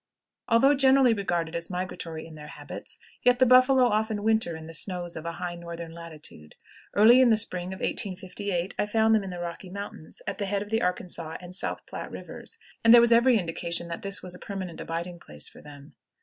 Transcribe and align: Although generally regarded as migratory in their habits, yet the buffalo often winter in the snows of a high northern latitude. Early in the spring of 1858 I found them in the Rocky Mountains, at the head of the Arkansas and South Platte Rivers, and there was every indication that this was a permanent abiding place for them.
Although 0.47 0.73
generally 0.73 1.13
regarded 1.13 1.55
as 1.55 1.69
migratory 1.69 2.25
in 2.25 2.33
their 2.33 2.47
habits, 2.47 2.99
yet 3.21 3.37
the 3.37 3.45
buffalo 3.45 3.85
often 3.85 4.23
winter 4.23 4.55
in 4.55 4.65
the 4.65 4.73
snows 4.73 5.15
of 5.15 5.27
a 5.27 5.33
high 5.33 5.53
northern 5.53 5.91
latitude. 5.91 6.55
Early 6.95 7.21
in 7.21 7.29
the 7.29 7.37
spring 7.37 7.65
of 7.67 7.81
1858 7.81 8.73
I 8.79 8.87
found 8.87 9.13
them 9.13 9.23
in 9.23 9.29
the 9.29 9.37
Rocky 9.37 9.69
Mountains, 9.69 10.23
at 10.25 10.39
the 10.39 10.47
head 10.47 10.63
of 10.63 10.71
the 10.71 10.81
Arkansas 10.81 11.37
and 11.39 11.55
South 11.55 11.85
Platte 11.85 12.09
Rivers, 12.09 12.57
and 12.83 12.91
there 12.91 12.99
was 13.01 13.11
every 13.11 13.37
indication 13.37 13.89
that 13.89 14.01
this 14.01 14.23
was 14.23 14.33
a 14.33 14.39
permanent 14.39 14.81
abiding 14.81 15.19
place 15.19 15.47
for 15.47 15.61
them. 15.61 15.93